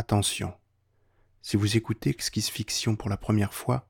[0.00, 0.54] Attention,
[1.42, 3.88] si vous écoutez Exquise Fiction pour la première fois,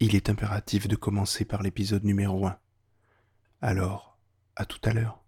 [0.00, 2.56] il est impératif de commencer par l'épisode numéro 1.
[3.60, 4.16] Alors,
[4.56, 5.22] à tout à l'heure.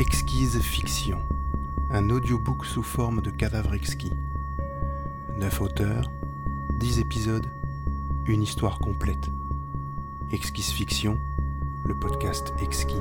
[0.00, 1.20] Exquise Fiction,
[1.92, 4.10] un audiobook sous forme de cadavre exquis.
[5.36, 6.10] Neuf auteurs,
[6.80, 7.46] dix épisodes,
[8.24, 9.28] une histoire complète.
[10.32, 11.20] Exquise Fiction,
[11.86, 12.94] le podcast exquis.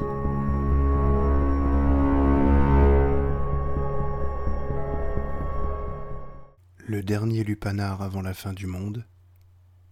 [6.85, 9.03] Le dernier lupanar avant la fin du monde,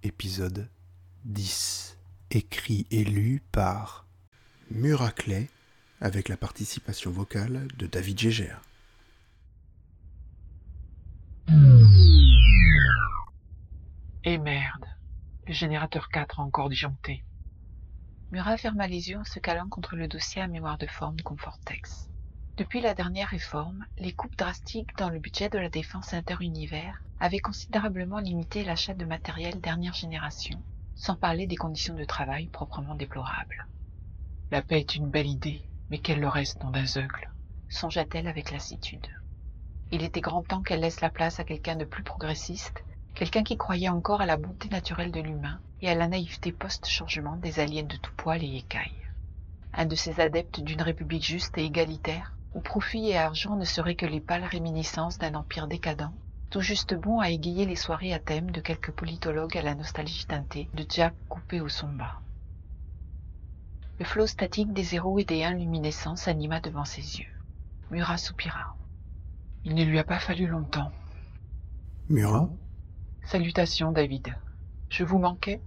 [0.03, 0.69] épisode
[1.25, 1.97] 10.
[2.29, 4.05] Écrit et lu par
[4.69, 5.49] Muraclet
[5.99, 8.61] avec la participation vocale de David Gégère.
[14.23, 14.85] Et merde,
[15.47, 17.23] le générateur 4 a encore disjoncté.
[18.33, 22.09] Murat ferma les yeux en se calant contre le dossier à mémoire de forme Confortex.
[22.57, 27.37] Depuis la dernière réforme, les coupes drastiques dans le budget de la défense interunivers avaient
[27.37, 30.59] considérablement limité l'achat de matériel dernière génération,
[30.95, 33.67] sans parler des conditions de travail proprement déplorables.
[34.49, 37.29] La paix est une belle idée, mais qu'elle le reste dans d'un zeugle,
[37.69, 39.05] songea-t-elle avec lassitude.
[39.91, 42.83] Il était grand temps qu'elle laisse la place à quelqu'un de plus progressiste
[43.15, 47.37] quelqu'un qui croyait encore à la bonté naturelle de l'humain et à la naïveté post-changement
[47.37, 48.91] des aliens de tout poil et écailles.
[49.73, 53.95] Un de ces adeptes d'une république juste et égalitaire, où profit et argent ne seraient
[53.95, 56.11] que les pâles réminiscences d'un empire décadent,
[56.49, 60.25] tout juste bon à égayer les soirées à thème de quelques politologues à la nostalgie
[60.27, 61.89] teintée de Jack coupé au son.
[63.99, 67.33] Le flot statique des zéros et des uns luminescents s'anima devant ses yeux.
[67.89, 68.75] Murat soupira.
[69.65, 70.91] Il ne lui a pas fallu longtemps.
[72.09, 72.49] Murat?
[73.25, 74.35] Salutations, David.
[74.89, 75.61] Je vous manquais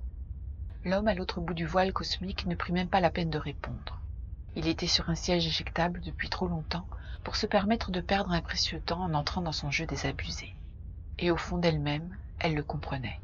[0.84, 4.00] L'homme à l'autre bout du voile cosmique ne prit même pas la peine de répondre.
[4.54, 6.86] Il était sur un siège éjectable depuis trop longtemps
[7.24, 10.54] pour se permettre de perdre un précieux temps en entrant dans son jeu désabusé.
[11.18, 13.20] Et au fond d'elle-même, elle le comprenait.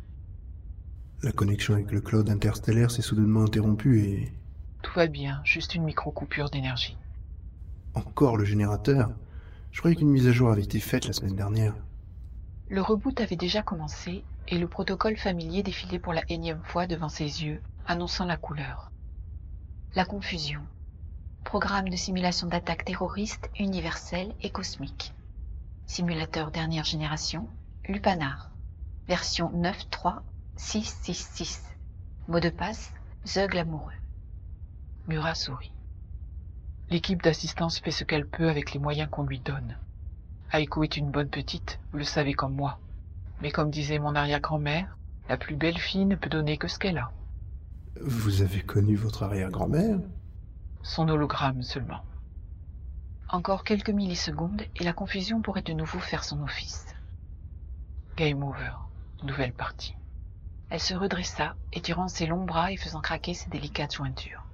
[1.22, 4.32] La connexion avec le cloud interstellaire s'est soudainement interrompue et...
[4.82, 6.96] Tout va bien, juste une micro-coupure d'énergie.
[7.94, 9.12] Encore le générateur
[9.70, 11.74] Je croyais qu'une mise à jour avait été faite la semaine dernière.
[12.68, 17.08] Le reboot avait déjà commencé et le protocole familier défilait pour la énième fois devant
[17.08, 18.90] ses yeux, annonçant la couleur.
[19.94, 20.60] La confusion.
[21.44, 25.12] Programme de simulation d'attaque terroriste universelle et cosmique.
[25.86, 27.48] Simulateur dernière génération,
[27.88, 28.50] Lupanar.
[29.08, 31.60] Version 9.3.666.
[32.28, 32.92] Mot de passe,
[33.26, 33.92] Zeug amoureux.
[35.08, 35.72] Murat sourit.
[36.90, 39.76] L'équipe d'assistance fait ce qu'elle peut avec les moyens qu'on lui donne.
[40.52, 42.78] Aiko est une bonne petite, vous le savez comme moi.
[43.42, 44.96] Mais comme disait mon arrière-grand-mère,
[45.28, 47.10] la plus belle fille ne peut donner que ce qu'elle a.
[48.00, 49.98] Vous avez connu votre arrière-grand-mère?
[50.82, 52.04] Son hologramme seulement.
[53.28, 56.86] Encore quelques millisecondes et la confusion pourrait de nouveau faire son office.
[58.16, 58.74] Game over.
[59.24, 59.96] Nouvelle partie.
[60.70, 64.44] Elle se redressa, étirant ses longs bras et faisant craquer ses délicates jointures.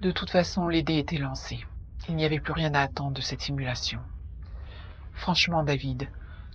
[0.00, 1.64] De toute façon, les dés étaient lancés.
[2.08, 4.00] Il n'y avait plus rien à attendre de cette simulation.
[5.12, 6.08] Franchement, David,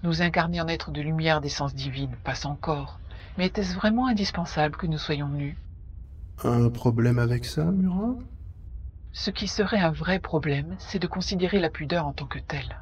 [0.03, 2.99] nous incarner en être de lumière d'essence divine passe encore.
[3.37, 5.57] Mais était-ce vraiment indispensable que nous soyons nus?
[6.43, 8.15] Un problème avec ça, Murat?
[9.11, 12.77] Ce qui serait un vrai problème, c'est de considérer la pudeur en tant que telle.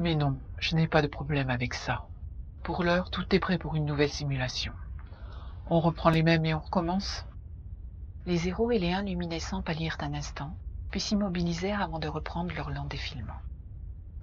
[0.00, 2.06] Mais non, je n'ai pas de problème avec ça.
[2.62, 4.72] Pour l'heure, tout est prêt pour une nouvelle simulation.
[5.70, 7.24] On reprend les mêmes et on recommence?
[8.26, 10.56] Les zéros et les uns luminescents pâlirent un instant,
[10.90, 13.40] puis s'immobilisèrent avant de reprendre leur lent défilement.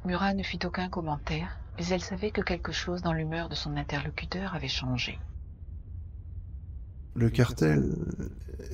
[0.05, 3.77] Murat ne fit aucun commentaire, mais elle savait que quelque chose dans l'humeur de son
[3.77, 5.19] interlocuteur avait changé.
[7.15, 7.93] Le cartel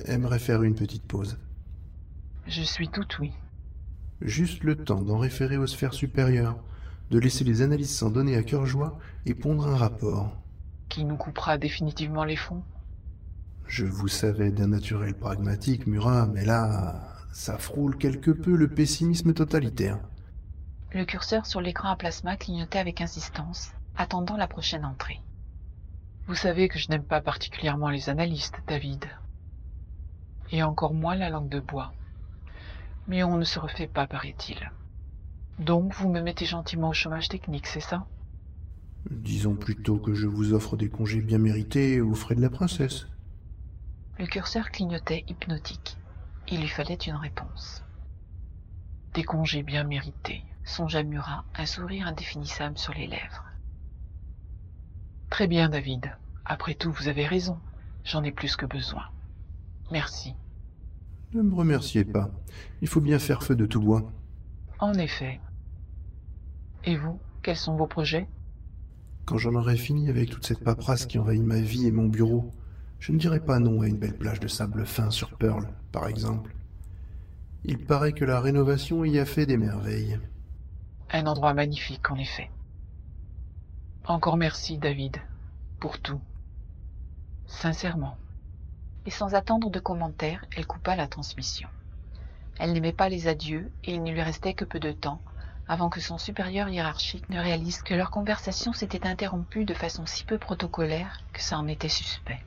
[0.04, 1.38] aimerait faire une petite pause.
[2.46, 3.32] Je suis tout oui.
[4.20, 6.58] Juste le temps d'en référer aux sphères supérieures,
[7.10, 10.36] de laisser les analyses s'en donner à cœur joie et pondre un rapport.
[10.88, 12.62] Qui nous coupera définitivement les fonds
[13.66, 19.34] Je vous savais d'un naturel pragmatique, Murat, mais là, ça frôle quelque peu le pessimisme
[19.34, 20.00] totalitaire.
[20.90, 25.20] Le curseur sur l'écran à plasma clignotait avec insistance, attendant la prochaine entrée.
[26.26, 29.04] Vous savez que je n'aime pas particulièrement les analystes, David.
[30.50, 31.92] Et encore moins la langue de bois.
[33.06, 34.72] Mais on ne se refait pas, paraît-il.
[35.58, 38.06] Donc vous me mettez gentiment au chômage technique, c'est ça?
[39.10, 43.06] Disons plutôt que je vous offre des congés bien mérités aux frais de la princesse.
[44.18, 45.98] Le curseur clignotait hypnotique.
[46.48, 47.84] Il lui fallait une réponse.
[49.12, 53.44] Des congés bien mérités songea Murat, un sourire indéfinissable sur les lèvres.
[55.30, 56.12] Très bien, David.
[56.44, 57.58] Après tout, vous avez raison.
[58.04, 59.04] J'en ai plus que besoin.
[59.90, 60.34] Merci.
[61.32, 62.30] Ne me remerciez pas.
[62.80, 64.12] Il faut bien faire feu de tout bois.
[64.78, 65.40] En effet.
[66.84, 68.28] Et vous, quels sont vos projets?
[69.26, 72.50] Quand j'en aurai fini avec toute cette paperasse qui envahit ma vie et mon bureau,
[72.98, 76.08] je ne dirai pas non à une belle plage de sable fin sur Pearl, par
[76.08, 76.54] exemple.
[77.64, 80.18] Il paraît que la rénovation y a fait des merveilles.
[81.10, 82.50] Un endroit magnifique, en effet.
[84.06, 85.16] Encore merci, David,
[85.80, 86.20] pour tout.
[87.46, 88.16] Sincèrement.
[89.06, 91.68] Et sans attendre de commentaires, elle coupa la transmission.
[92.58, 95.20] Elle n'aimait pas les adieux, et il ne lui restait que peu de temps
[95.68, 100.24] avant que son supérieur hiérarchique ne réalise que leur conversation s'était interrompue de façon si
[100.24, 102.42] peu protocolaire que ça en était suspect.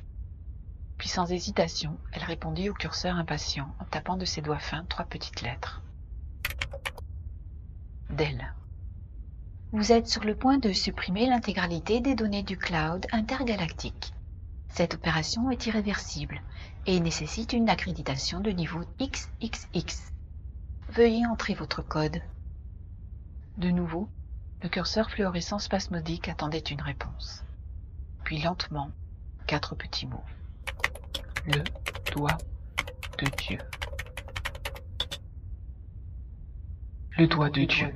[0.97, 5.05] Puis sans hésitation, elle répondit au curseur impatient en tapant de ses doigts fins trois
[5.05, 5.81] petites lettres.
[8.11, 8.53] D'elle.
[9.71, 14.13] Vous êtes sur le point de supprimer l'intégralité des données du cloud intergalactique.
[14.67, 16.41] Cette opération est irréversible
[16.85, 20.11] et nécessite une accréditation de niveau XXX.
[20.89, 22.21] Veuillez entrer votre code.
[23.57, 24.09] De nouveau,
[24.61, 27.43] le curseur fluorescent spasmodique attendait une réponse.
[28.23, 28.91] Puis lentement,
[29.47, 30.23] quatre petits mots
[31.47, 31.63] le
[32.13, 32.37] doigt
[33.17, 33.57] de Dieu.
[33.57, 33.63] Le
[37.27, 37.87] doigt de Dieu.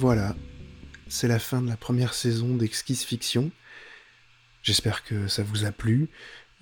[0.00, 0.34] Voilà,
[1.08, 3.50] c'est la fin de la première saison d'Exquise Fiction.
[4.62, 6.08] J'espère que ça vous a plu.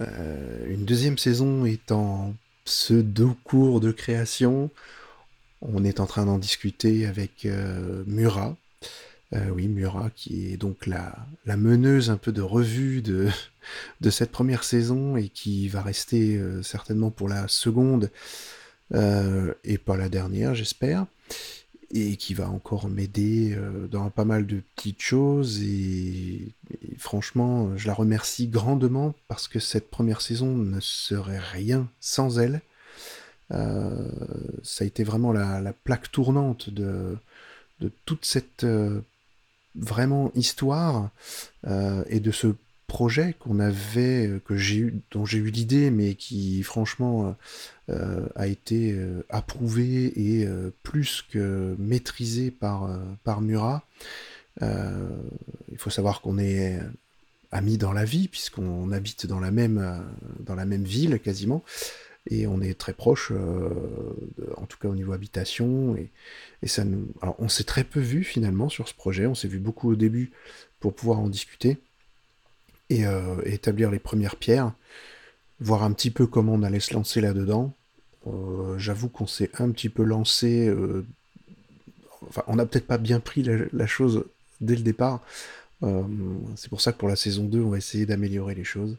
[0.01, 4.73] Euh, une deuxième saison est en pseudo-cours de création.
[5.63, 8.57] On est en train d'en discuter avec euh, Murat.
[9.35, 11.15] Euh, oui, Murat, qui est donc la,
[11.47, 13.29] la, meneuse un peu de revue de,
[14.01, 18.11] de cette première saison et qui va rester certainement pour la seconde
[18.93, 21.07] et pas la dernière, j'espère
[21.93, 26.53] et qui va encore m'aider euh, dans pas mal de petites choses et,
[26.99, 32.61] franchement je la remercie grandement parce que cette première saison ne serait rien sans elle.
[33.51, 34.11] Euh,
[34.63, 37.17] ça a été vraiment la, plaque tournante de,
[38.05, 39.01] toute cette euh,
[39.75, 41.11] vraiment histoire
[42.11, 42.55] et de ce
[42.89, 47.37] projet qu'on avait, euh, que j'ai eu, dont j'ai eu l'idée, mais qui franchement
[47.89, 48.99] euh, euh, a été
[49.29, 50.49] approuvé et
[50.83, 52.91] plus que maîtrisé par,
[53.23, 53.83] par Murat.
[54.61, 56.81] il faut savoir qu'on est
[57.53, 60.05] amis dans la vie, puisqu'on habite dans la même,
[60.41, 61.63] dans la même ville quasiment
[62.31, 63.33] et on est très proche,
[64.57, 65.97] en tout cas au niveau habitation.
[65.97, 66.11] Et,
[66.63, 67.09] et ça nous...
[67.23, 69.27] Alors, on s'est très peu vu finalement sur ce projet.
[69.27, 70.31] On s'est vu beaucoup au début
[70.79, 71.79] pour pouvoir en discuter
[72.91, 74.73] et, euh, établir les premières pierres,
[75.61, 77.75] voir un petit peu comment on allait se lancer là-dedans.
[78.27, 80.69] Euh, j'avoue qu'on s'est un petit peu lancé.
[80.69, 81.07] Euh,
[82.27, 84.25] enfin, on n'a peut-être pas bien pris la, chose
[84.61, 85.23] dès le départ.
[86.57, 88.97] c'est pour ça que pour la saison 2, on va essayer d'améliorer les choses.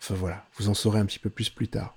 [0.00, 1.94] Enfin voilà, vous en saurez un petit peu plus plus tard.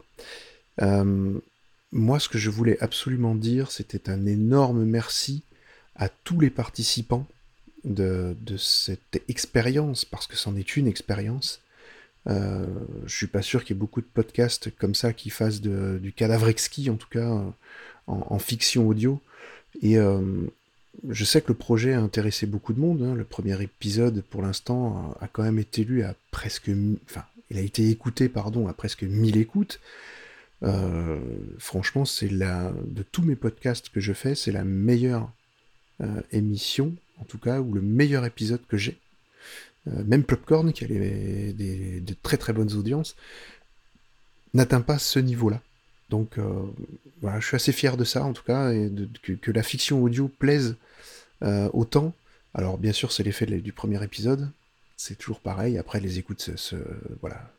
[1.91, 5.43] moi, ce que je voulais absolument dire, c'était un énorme merci
[5.96, 7.27] à tous les participants
[7.83, 11.62] de, cette expérience, parce que c'en est une expérience.
[12.27, 12.65] Euh,
[13.05, 16.13] je suis pas sûr qu'il y ait beaucoup de podcasts comme ça qui fassent du
[16.15, 17.50] cadavre exquis, en tout cas euh,
[18.07, 19.21] en, fiction audio.
[19.81, 20.21] Et euh,
[21.07, 23.01] je sais que le projet a intéressé beaucoup de monde.
[23.01, 23.15] Hein.
[23.15, 26.69] Le premier épisode, pour l'instant, a quand même été lu à presque...
[27.05, 29.79] Enfin, il a été écouté, pardon, à presque 1000 écoutes.
[30.63, 31.19] Euh,
[31.57, 32.71] franchement, c'est la...
[32.86, 35.31] De tous mes podcasts que je fais, c'est la meilleure
[36.31, 38.97] émission en tout cas, ou le meilleur épisode que j'ai.
[39.88, 43.15] Euh, même Popcorn, qui a des, de très très bonnes audiences,
[44.53, 45.61] n'atteint pas ce niveau-là.
[46.09, 46.63] Donc euh,
[47.21, 50.27] voilà, je suis assez fier de ça, en tout cas, et que, la fiction audio
[50.27, 50.75] plaise
[51.43, 52.13] euh, autant.
[52.53, 54.49] Alors bien sûr, c'est l'effet du premier épisode,
[54.97, 55.77] c'est toujours pareil.
[55.77, 56.75] Après, les écoutes se,
[57.21, 57.51] voilà,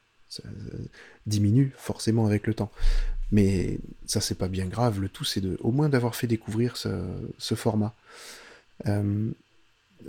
[1.27, 2.73] diminuent forcément avec le temps.
[3.33, 5.01] Mais ça, c'est pas bien grave.
[5.01, 7.95] Le tout, c'est au moins d'avoir fait découvrir ce, format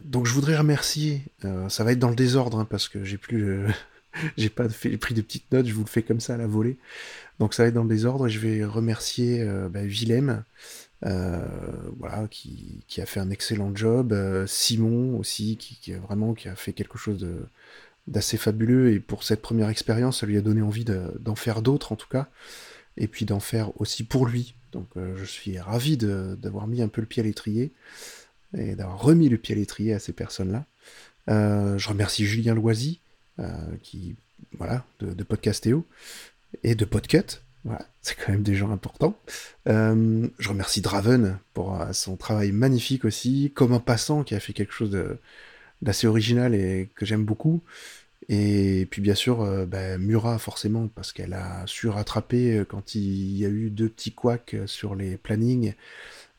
[0.04, 3.18] donc je voudrais remercier, euh, ça va être dans le désordre hein, parce que j'ai
[3.18, 3.66] plus
[4.38, 6.78] j'ai pas pris de petites notes, je vous le fais comme ça à la volée.
[7.40, 8.28] Donc ça va être dans le désordre.
[8.28, 10.44] Je vais remercier euh, bah, Willem,
[11.06, 11.46] euh,
[11.98, 14.14] voilà, qui, a fait un excellent job.
[14.14, 17.26] Euh, Simon aussi, qui, a vraiment qui a fait quelque chose
[18.08, 18.94] d'assez fabuleux.
[18.94, 22.10] Et pour cette première expérience, ça lui a donné envie d'en faire d'autres en tout
[22.10, 22.28] cas.
[22.98, 24.56] Et puis d'en faire aussi pour lui.
[24.72, 27.72] Donc je suis ravi d'avoir mis un peu le pied à l'étrier
[28.58, 30.66] et d'avoir remis le pied à l'étrier à ces personnes-là.
[31.28, 33.02] je remercie Julien Loisy,
[33.42, 33.48] euh,
[33.82, 34.16] qui,
[34.58, 35.86] voilà, de, de Podcastéo
[36.64, 37.40] et de Podcut.
[37.64, 39.18] Voilà, c'est quand même des gens importants.
[39.68, 44.40] Euh, je remercie Draven pour euh, son travail magnifique aussi, comme un passant qui a
[44.40, 44.96] fait quelque chose
[45.82, 47.62] d'assez original et que j'aime beaucoup.
[48.30, 53.46] Et puis bien sûr, ben, Murat forcément, parce qu'elle a su rattraper quand il y
[53.46, 55.74] a eu deux petits couacs sur les plannings.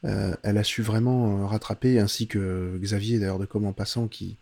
[0.03, 4.37] Elle a su vraiment rattraper, ainsi que Xavier d'ailleurs de Comme en passant qui,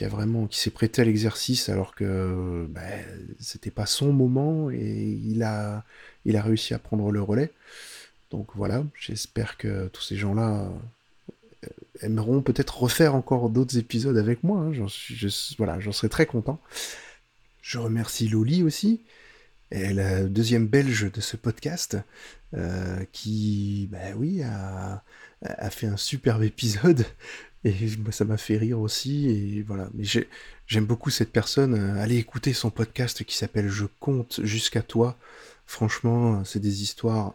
[0.00, 3.04] a vraiment qui s'est prêté à l'exercice alors que ben,
[3.38, 5.84] c'était pas son moment et il a
[6.24, 7.50] il a réussi à prendre le relais.
[8.30, 10.70] Donc voilà, j'espère que tous ces gens-là
[11.64, 11.68] euh,
[12.02, 14.60] aimeront peut-être refaire encore d'autres épisodes avec moi.
[14.60, 14.72] Hein.
[14.72, 14.86] J'en
[15.58, 16.60] voilà, j'en serais très content.
[17.62, 19.00] Je remercie Loli aussi,
[19.70, 21.96] et la deuxième belge de ce podcast,
[22.54, 25.02] euh, qui, ben oui, a,
[25.70, 27.04] fait un superbe épisode.
[27.62, 27.74] Et
[28.10, 29.28] ça m'a fait rire aussi.
[29.28, 29.90] Et voilà.
[29.92, 30.04] Mais
[30.66, 31.74] j'aime beaucoup cette personne.
[31.98, 35.18] Allez écouter son podcast qui s'appelle Je compte jusqu'à toi.
[35.66, 37.34] Franchement, c'est des histoires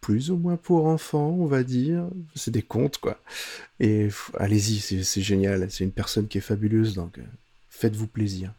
[0.00, 2.08] plus ou moins pour enfants, on va dire.
[2.34, 3.20] C'est des contes, quoi.
[3.78, 5.70] Et allez-y, c'est génial.
[5.70, 7.24] C'est une personne qui est fabuleuse, donc euh,
[7.68, 8.52] faites-vous plaisir.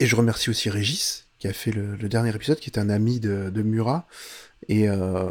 [0.00, 3.20] Et je remercie aussi Régis, qui a fait le, dernier épisode, qui est un ami
[3.20, 4.06] de, Murat,
[4.68, 5.30] et euh,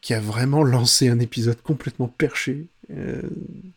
[0.00, 3.22] qui a vraiment lancé un épisode complètement perché, euh,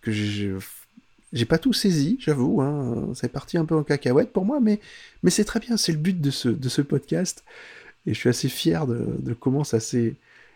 [0.02, 4.60] que j'ai pas tout saisi, j'avoue, hein, c'est parti un peu en cacahuète pour moi,
[4.60, 4.80] mais,
[5.24, 7.44] mais c'est très bien, c'est le but de ce, de ce podcast,
[8.06, 10.16] et je suis assez fier de, de comment ça s'est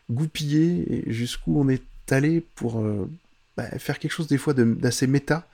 [0.09, 3.09] goupillé, et jusqu'où on est allé pour euh,
[3.55, 5.47] bah, faire quelque chose des fois d'assez méta,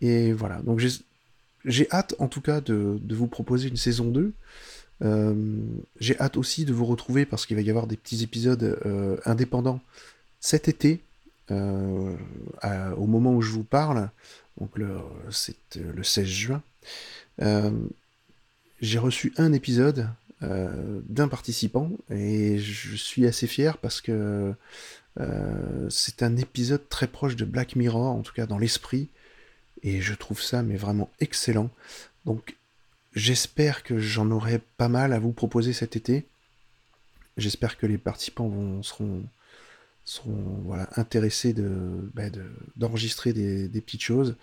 [0.00, 0.80] et voilà, donc
[1.64, 4.32] j'ai hâte en tout cas de, de, vous proposer une saison 2, euh,
[5.02, 8.78] j'ai hâte aussi de vous retrouver parce qu'il va y avoir des petits épisodes
[9.24, 9.80] indépendants
[10.40, 11.00] cet été,
[11.50, 12.16] euh,
[12.96, 14.10] au moment où je vous parle,
[14.58, 14.70] donc
[15.30, 16.62] c'est euh, le 16 juin,
[17.42, 17.70] euh,
[18.80, 20.08] j'ai reçu un épisode
[20.42, 24.54] d'un participant et je suis assez fier parce que
[25.90, 29.10] c'est un épisode très proche de Black Mirror, en tout cas dans l'esprit,
[29.82, 31.68] et je trouve ça mais vraiment excellent.
[32.24, 32.56] Donc
[33.14, 36.26] j'espère que j'en aurai pas mal à vous proposer cet été.
[37.36, 39.24] J'espère que les participants seront,
[40.96, 42.42] intéressés bah, de,
[42.76, 44.36] d'enregistrer des, petites choses.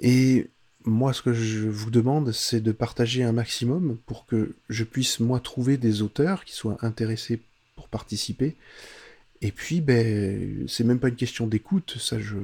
[0.00, 0.48] Et
[0.84, 5.20] moi, ce que je vous demande, c'est de partager un maximum pour que je puisse,
[5.20, 7.40] moi, trouver des auteurs qui soient intéressés
[7.76, 8.56] pour participer.
[9.44, 12.34] Et puis, ben, c'est même pas une question d'écoute, ça je,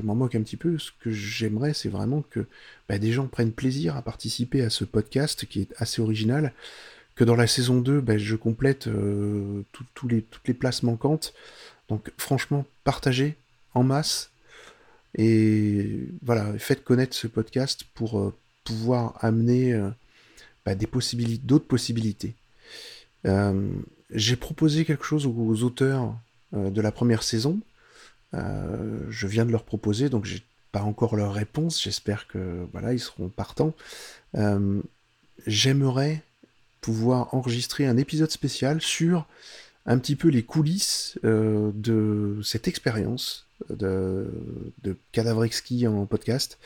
[0.00, 0.78] m'en moque un petit peu.
[0.78, 2.46] Ce que j'aimerais, c'est vraiment que
[2.88, 6.54] ben, des gens prennent plaisir à participer à ce podcast qui est assez original,
[7.16, 9.60] que dans la saison 2, ben, je complète euh,
[9.92, 10.10] toutes
[10.46, 11.34] les places manquantes.
[11.90, 13.34] Donc franchement, partagez
[13.74, 14.30] en masse
[15.18, 19.90] et voilà, faites connaître ce podcast pour euh, pouvoir amener euh,
[20.90, 22.36] possibilités, d'autres possibilités.
[24.10, 26.16] J'ai proposé quelque chose aux auteurs
[26.52, 27.60] de la première saison.
[28.32, 31.82] je viens de leur proposer, donc j'ai pas encore leur réponse.
[31.82, 33.74] J'espère que voilà, ils seront partants.
[35.46, 36.22] J'aimerais
[36.80, 39.26] pouvoir enregistrer un épisode spécial sur
[39.86, 44.30] un petit peu les coulisses euh, de cette expérience de,
[44.82, 46.58] de Cadavrexki en podcast.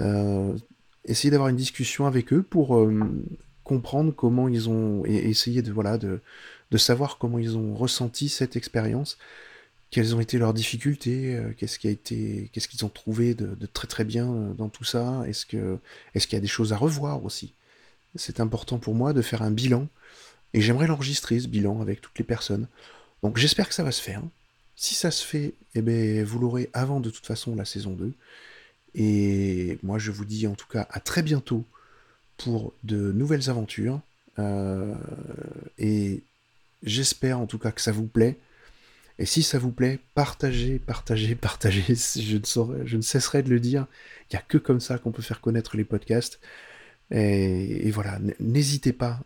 [0.00, 0.52] Euh,
[1.06, 3.24] essayer d'avoir une discussion avec eux pour euh,
[3.64, 6.20] comprendre comment ils ont et essayer de voilà de,
[6.70, 9.18] de savoir comment ils ont ressenti cette expérience,
[9.90, 13.86] quelles ont été leurs difficultés, qu'est-ce qui a été, qu'est-ce qu'ils ont trouvé de, très
[13.86, 14.26] très bien
[14.58, 15.78] dans tout ça, est-ce que
[16.14, 17.54] est-ce qu'il y a des choses à revoir aussi?
[18.16, 19.88] C'est important pour moi de faire un bilan,
[20.54, 22.66] et j'aimerais l'enregistrer, ce bilan, avec toutes les personnes.
[23.22, 24.22] Donc j'espère que ça va se faire.
[24.76, 28.12] Si ça se fait, eh ben, vous l'aurez avant de toute façon la saison 2.
[28.94, 31.64] Et moi je vous dis en tout cas à très bientôt
[32.36, 34.00] pour de nouvelles aventures.
[34.38, 34.94] Euh,
[35.78, 36.22] et
[36.82, 38.38] j'espère en tout cas que ça vous plaît.
[39.18, 41.82] Et si ça vous plaît, partagez, partagez, partagez.
[41.94, 43.86] Je ne, je ne cesserai de le dire.
[44.30, 46.40] Il n'y a que comme ça qu'on peut faire connaître les podcasts.
[47.10, 49.20] Et, voilà, n'hésitez pas.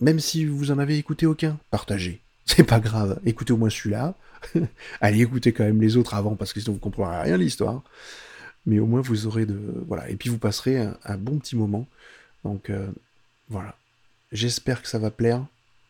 [0.00, 2.20] Même si vous en avez écouté aucun, partagez.
[2.46, 3.20] C'est pas grave.
[3.24, 4.14] Écoutez au moins celui-là.
[5.00, 7.82] Allez écouter quand même les autres avant parce que sinon vous comprendrez rien l'histoire.
[8.66, 9.58] Mais au moins vous aurez de
[9.88, 10.08] voilà.
[10.10, 11.86] Et puis vous passerez un, bon petit moment
[12.44, 12.86] Donc euh,
[13.48, 13.76] voilà.
[14.32, 15.44] J'espère que ça va plaire.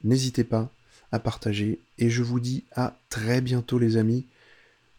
[0.05, 0.71] N'hésitez pas
[1.13, 1.79] à partager.
[1.99, 4.27] Et je vous dis à très bientôt les amis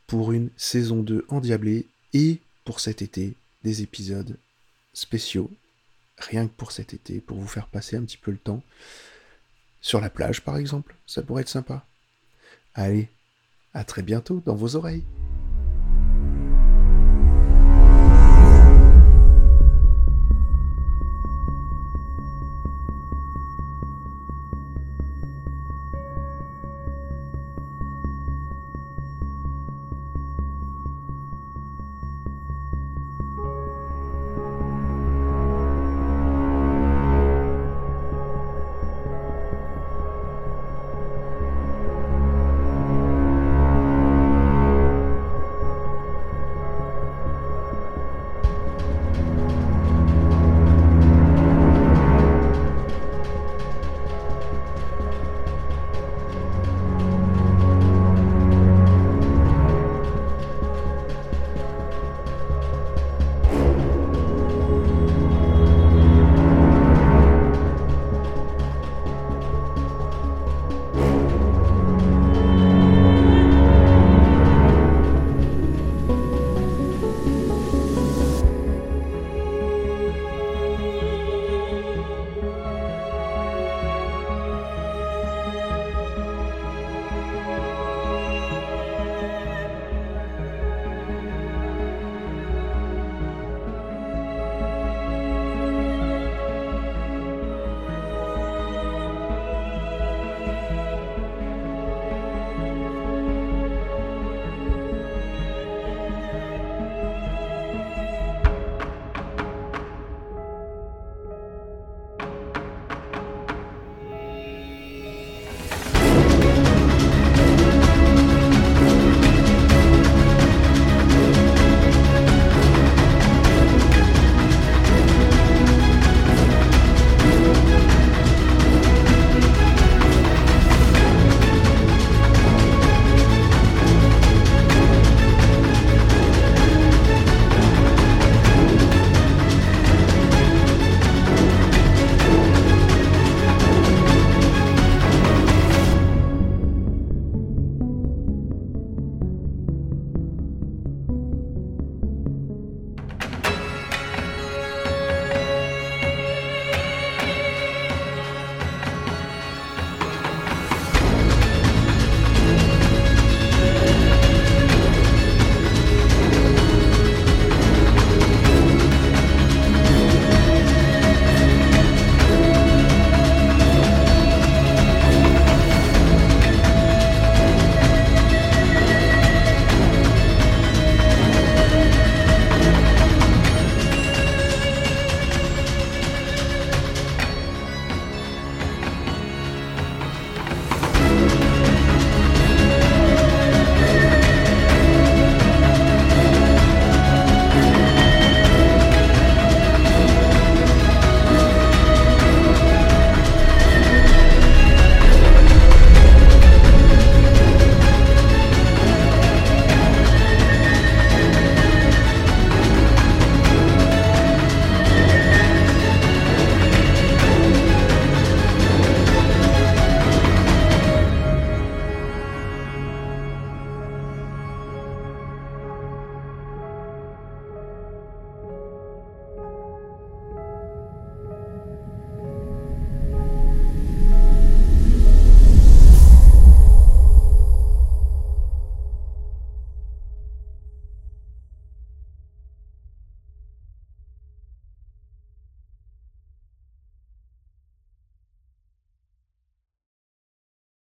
[0.08, 4.38] pour une saison 2 endiablée et pour cet été des épisodes
[4.94, 5.52] spéciaux.
[6.18, 8.64] Rien que pour cet été, pour vous faire passer un petit peu le temps.
[9.82, 11.86] Sur la plage par exemple, ça pourrait être sympa.
[12.74, 13.10] Allez,
[13.74, 15.04] à très bientôt dans vos oreilles.